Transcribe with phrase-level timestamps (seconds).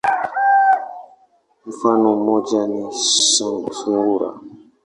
[1.67, 2.83] Mfano moja ni
[3.31, 4.29] sungura.